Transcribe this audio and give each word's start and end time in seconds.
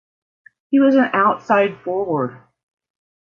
He 0.71 0.79
was 0.79 0.95
an 0.95 1.11
outside 1.13 1.77
forward. 1.83 2.35